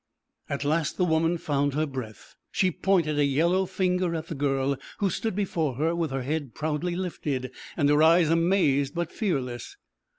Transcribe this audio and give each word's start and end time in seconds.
At 0.49 0.63
last 0.65 0.97
the 0.97 1.05
woman 1.05 1.37
found 1.37 1.75
her 1.75 1.85
breath. 1.85 2.35
She 2.51 2.71
pointed 2.71 3.19
a 3.19 3.23
yellow 3.23 3.67
finger 3.67 4.15
at 4.15 4.29
the 4.29 4.33
girl, 4.33 4.77
who 4.97 5.11
stood 5.11 5.35
before 5.35 5.75
her 5.75 5.93
with 5.95 6.09
her 6.09 6.23
head 6.23 6.55
proudly 6.55 6.95
lifted, 6.95 7.51
and 7.77 7.87
her 7.87 8.01
eyes 8.01 8.31
amazed 8.31 8.95
but 8.95 9.11
fearless. 9.11 9.77